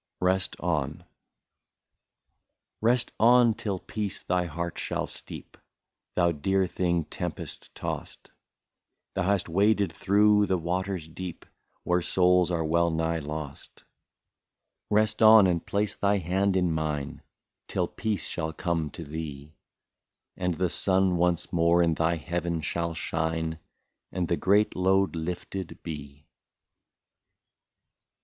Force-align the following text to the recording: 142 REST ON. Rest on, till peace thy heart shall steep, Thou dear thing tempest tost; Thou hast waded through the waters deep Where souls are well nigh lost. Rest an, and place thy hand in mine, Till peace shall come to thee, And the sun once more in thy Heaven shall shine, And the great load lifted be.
142 0.17 0.57
REST 0.65 1.03
ON. 1.03 1.09
Rest 2.81 3.11
on, 3.19 3.53
till 3.53 3.77
peace 3.77 4.23
thy 4.23 4.45
heart 4.45 4.79
shall 4.79 5.05
steep, 5.05 5.55
Thou 6.15 6.31
dear 6.31 6.65
thing 6.65 7.03
tempest 7.05 7.69
tost; 7.75 8.31
Thou 9.13 9.21
hast 9.21 9.47
waded 9.47 9.93
through 9.93 10.47
the 10.47 10.57
waters 10.57 11.07
deep 11.07 11.45
Where 11.83 12.01
souls 12.01 12.49
are 12.49 12.63
well 12.65 12.89
nigh 12.89 13.19
lost. 13.19 13.83
Rest 14.89 15.21
an, 15.21 15.45
and 15.45 15.63
place 15.63 15.93
thy 15.93 16.17
hand 16.17 16.57
in 16.57 16.71
mine, 16.71 17.21
Till 17.67 17.87
peace 17.87 18.25
shall 18.27 18.53
come 18.53 18.89
to 18.89 19.03
thee, 19.03 19.53
And 20.35 20.55
the 20.55 20.69
sun 20.69 21.15
once 21.17 21.53
more 21.53 21.83
in 21.83 21.93
thy 21.93 22.15
Heaven 22.15 22.61
shall 22.61 22.95
shine, 22.95 23.59
And 24.11 24.29
the 24.29 24.35
great 24.35 24.75
load 24.75 25.15
lifted 25.15 25.77
be. 25.83 26.25